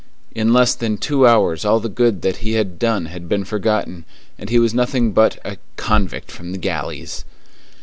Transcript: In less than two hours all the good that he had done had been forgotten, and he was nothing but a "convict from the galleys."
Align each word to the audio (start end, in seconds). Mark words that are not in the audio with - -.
In 0.33 0.51
less 0.51 0.73
than 0.73 0.97
two 0.97 1.27
hours 1.27 1.63
all 1.63 1.79
the 1.79 1.87
good 1.87 2.23
that 2.23 2.37
he 2.37 2.53
had 2.53 2.79
done 2.79 3.05
had 3.05 3.29
been 3.29 3.43
forgotten, 3.45 4.03
and 4.35 4.49
he 4.49 4.57
was 4.57 4.73
nothing 4.73 5.11
but 5.11 5.37
a 5.45 5.57
"convict 5.77 6.31
from 6.31 6.53
the 6.53 6.57
galleys." 6.57 7.23